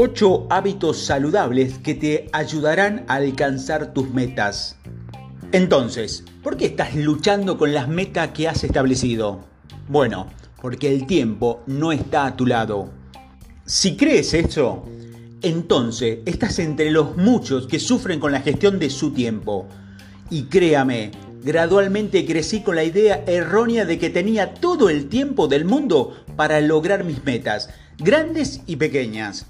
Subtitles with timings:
[0.00, 4.76] 8 hábitos saludables que te ayudarán a alcanzar tus metas.
[5.50, 9.40] Entonces, ¿por qué estás luchando con las metas que has establecido?
[9.88, 10.28] Bueno,
[10.62, 12.90] porque el tiempo no está a tu lado.
[13.64, 14.84] Si crees eso,
[15.42, 19.66] entonces estás entre los muchos que sufren con la gestión de su tiempo.
[20.30, 21.10] Y créame,
[21.42, 26.60] gradualmente crecí con la idea errónea de que tenía todo el tiempo del mundo para
[26.60, 29.46] lograr mis metas, grandes y pequeñas.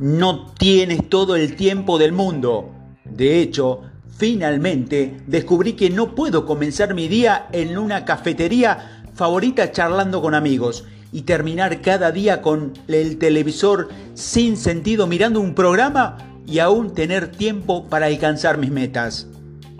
[0.00, 2.70] No tienes todo el tiempo del mundo.
[3.04, 3.82] De hecho,
[4.16, 10.84] finalmente descubrí que no puedo comenzar mi día en una cafetería favorita charlando con amigos
[11.12, 17.30] y terminar cada día con el televisor sin sentido mirando un programa y aún tener
[17.30, 19.26] tiempo para alcanzar mis metas.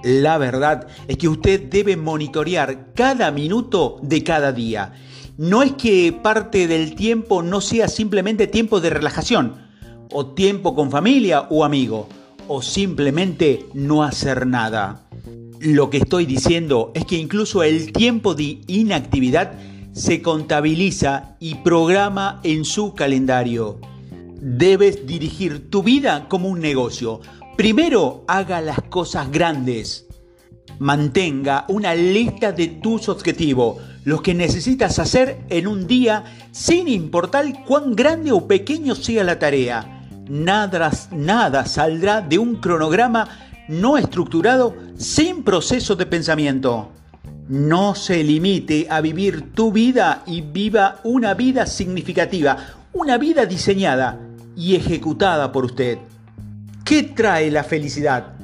[0.05, 4.93] La verdad es que usted debe monitorear cada minuto de cada día.
[5.39, 9.70] No es que parte del tiempo no sea simplemente tiempo de relajación,
[10.13, 12.09] o tiempo con familia o amigo,
[12.49, 15.07] o simplemente no hacer nada.
[15.61, 19.53] Lo que estoy diciendo es que incluso el tiempo de inactividad
[19.93, 23.79] se contabiliza y programa en su calendario.
[24.41, 27.21] Debes dirigir tu vida como un negocio.
[27.57, 30.07] Primero haga las cosas grandes.
[30.79, 37.65] Mantenga una lista de tus objetivos, los que necesitas hacer en un día sin importar
[37.67, 40.00] cuán grande o pequeño sea la tarea.
[40.31, 43.29] Nada, nada saldrá de un cronograma
[43.67, 46.93] no estructurado sin proceso de pensamiento.
[47.49, 52.57] No se limite a vivir tu vida y viva una vida significativa,
[52.93, 54.21] una vida diseñada
[54.57, 55.99] y ejecutada por usted.
[56.85, 58.35] ¿Qué trae la felicidad?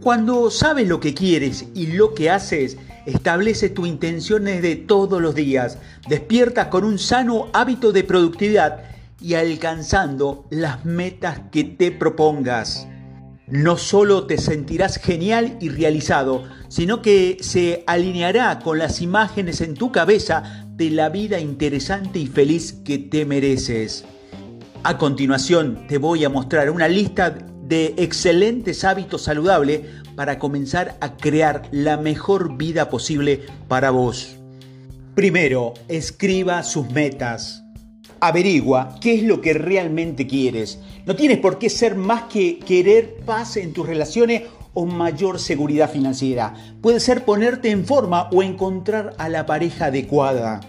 [0.00, 5.36] Cuando sabes lo que quieres y lo que haces, establece tus intenciones de todos los
[5.36, 5.78] días,
[6.08, 12.86] despiertas con un sano hábito de productividad y alcanzando las metas que te propongas
[13.50, 19.74] no solo te sentirás genial y realizado, sino que se alineará con las imágenes en
[19.74, 24.04] tu cabeza de la vida interesante y feliz que te mereces.
[24.84, 27.30] A continuación te voy a mostrar una lista
[27.64, 29.80] de excelentes hábitos saludables
[30.14, 34.36] para comenzar a crear la mejor vida posible para vos.
[35.14, 37.64] Primero, escriba sus metas.
[38.20, 40.80] Averigua qué es lo que realmente quieres.
[41.06, 44.42] No tienes por qué ser más que querer paz en tus relaciones
[44.74, 46.54] o mayor seguridad financiera.
[46.80, 50.60] Puede ser ponerte en forma o encontrar a la pareja adecuada.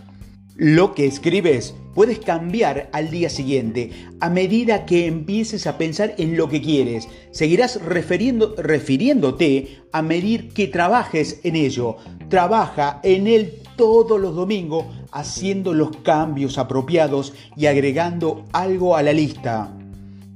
[0.55, 6.37] Lo que escribes puedes cambiar al día siguiente a medida que empieces a pensar en
[6.37, 7.07] lo que quieres.
[7.31, 11.95] Seguirás refiriéndote a medir que trabajes en ello.
[12.29, 19.14] Trabaja en él todos los domingos haciendo los cambios apropiados y agregando algo a la
[19.14, 19.70] lista.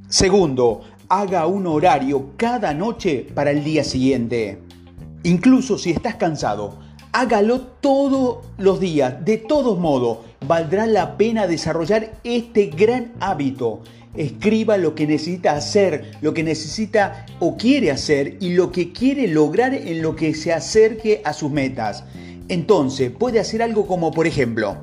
[0.08, 4.60] Segundo, haga un horario cada noche para el día siguiente.
[5.24, 6.80] Incluso si estás cansado,
[7.12, 9.24] hágalo todos los días.
[9.24, 13.82] De todos modos, valdrá la pena desarrollar este gran hábito.
[14.16, 19.28] Escriba lo que necesita hacer, lo que necesita o quiere hacer y lo que quiere
[19.28, 22.04] lograr en lo que se acerque a sus metas.
[22.50, 24.78] Entonces, puede hacer algo como, por ejemplo,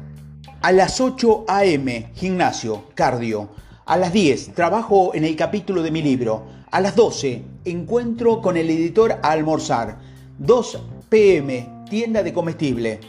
[0.63, 3.49] a las 8 a.m., gimnasio, cardio.
[3.87, 6.45] A las 10, trabajo en el capítulo de mi libro.
[6.71, 9.99] A las 12, encuentro con el editor a almorzar.
[10.39, 13.01] 2 p.m., tienda de comestible.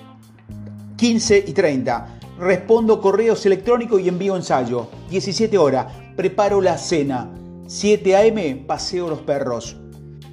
[0.95, 4.87] 15 y 30, respondo correos electrónicos y envío ensayo.
[5.09, 7.29] 17 horas, preparo la cena.
[7.67, 9.80] 7 a.m., paseo los perros.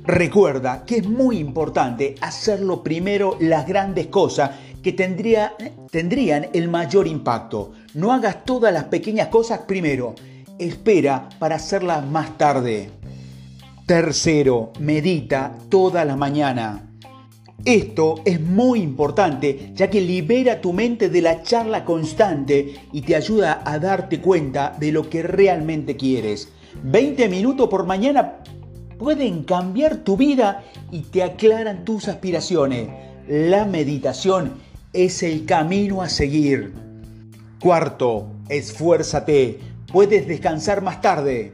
[0.08, 4.52] Recuerda que es muy importante hacerlo primero las grandes cosas
[4.82, 5.52] que tendría,
[5.90, 7.72] tendrían el mayor impacto.
[7.92, 10.14] No hagas todas las pequeñas cosas primero.
[10.58, 12.88] Espera para hacerlas más tarde.
[13.84, 16.88] Tercero, medita toda la mañana.
[17.62, 23.14] Esto es muy importante ya que libera tu mente de la charla constante y te
[23.14, 26.48] ayuda a darte cuenta de lo que realmente quieres.
[26.82, 28.38] 20 minutos por mañana
[28.98, 32.88] pueden cambiar tu vida y te aclaran tus aspiraciones.
[33.28, 34.54] La meditación
[34.92, 36.74] es el camino a seguir.
[37.60, 39.60] Cuarto, esfuérzate.
[39.92, 41.52] Puedes descansar más tarde.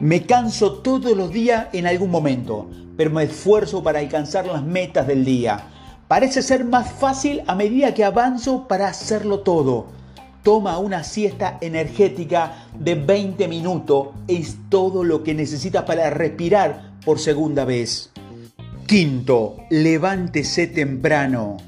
[0.00, 5.06] Me canso todos los días en algún momento, pero me esfuerzo para alcanzar las metas
[5.06, 5.64] del día.
[6.06, 9.97] Parece ser más fácil a medida que avanzo para hacerlo todo.
[10.48, 14.14] Toma una siesta energética de 20 minutos.
[14.28, 18.12] Es todo lo que necesitas para respirar por segunda vez.
[18.86, 21.58] Quinto, levántese temprano.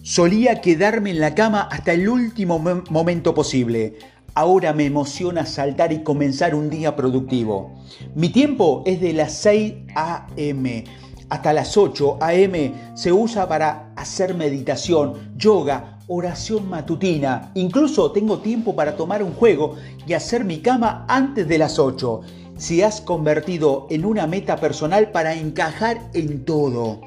[0.00, 3.98] Solía quedarme en la cama hasta el último momento posible.
[4.32, 7.84] Ahora me emociona saltar y comenzar un día productivo.
[8.14, 10.84] Mi tiempo es de las 6 a.m.
[11.28, 12.72] hasta las 8 a.m.
[12.94, 17.50] Se usa para hacer meditación, yoga, oración matutina.
[17.54, 19.76] Incluso tengo tiempo para tomar un juego
[20.06, 22.20] y hacer mi cama antes de las 8.
[22.58, 27.00] Si has convertido en una meta personal para encajar en todo.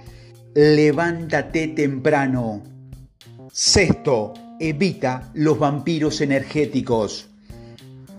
[0.54, 2.62] Levántate temprano.
[3.52, 7.30] Sexto, evita los vampiros energéticos.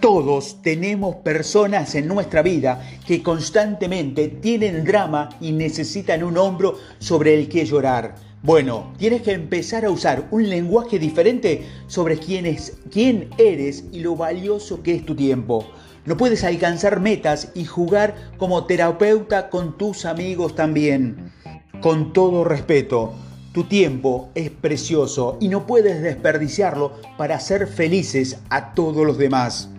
[0.00, 7.34] Todos tenemos personas en nuestra vida que constantemente tienen drama y necesitan un hombro sobre
[7.34, 8.14] el que llorar.
[8.46, 13.98] Bueno, tienes que empezar a usar un lenguaje diferente sobre quién, es, quién eres y
[13.98, 15.66] lo valioso que es tu tiempo.
[16.04, 21.32] No puedes alcanzar metas y jugar como terapeuta con tus amigos también.
[21.80, 23.14] Con todo respeto,
[23.52, 29.70] tu tiempo es precioso y no puedes desperdiciarlo para hacer felices a todos los demás.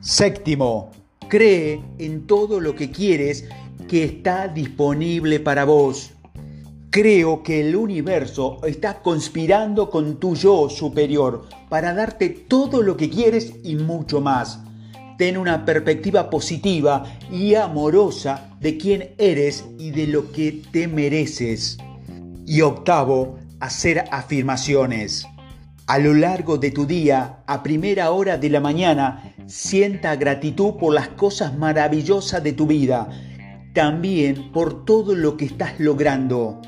[0.00, 0.92] Séptimo,
[1.28, 3.44] cree en todo lo que quieres
[3.86, 6.12] que está disponible para vos.
[7.00, 13.08] Creo que el universo está conspirando con tu yo superior para darte todo lo que
[13.08, 14.58] quieres y mucho más.
[15.16, 21.78] Ten una perspectiva positiva y amorosa de quién eres y de lo que te mereces.
[22.44, 25.24] Y octavo, hacer afirmaciones.
[25.86, 30.92] A lo largo de tu día, a primera hora de la mañana, sienta gratitud por
[30.92, 33.08] las cosas maravillosas de tu vida,
[33.72, 36.60] también por todo lo que estás logrando.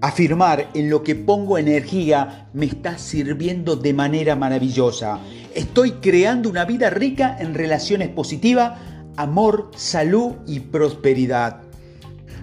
[0.00, 5.18] Afirmar en lo que pongo energía me está sirviendo de manera maravillosa.
[5.56, 8.78] Estoy creando una vida rica en relaciones positivas,
[9.16, 11.62] amor, salud y prosperidad.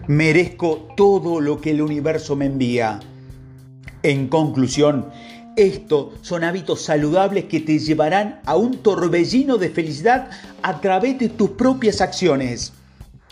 [0.08, 3.00] Merezco todo lo que el universo me envía.
[4.04, 5.06] En conclusión,
[5.56, 10.30] estos son hábitos saludables que te llevarán a un torbellino de felicidad
[10.62, 12.74] a través de tus propias acciones.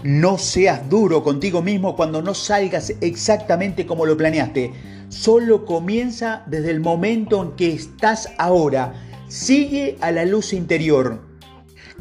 [0.03, 4.71] No seas duro contigo mismo cuando no salgas exactamente como lo planeaste.
[5.09, 8.94] Solo comienza desde el momento en que estás ahora.
[9.27, 11.21] Sigue a la luz interior.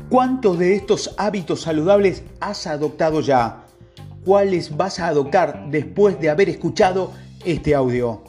[0.09, 3.63] ¿Cuántos de estos hábitos saludables has adoptado ya?
[4.25, 7.13] cuáles vas a adoptar después de haber escuchado
[7.45, 8.23] este audio.